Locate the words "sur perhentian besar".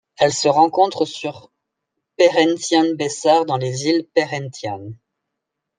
1.05-3.45